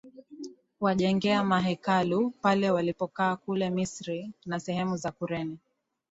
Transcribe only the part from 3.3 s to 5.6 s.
Kule Misri na sehemu za Kurene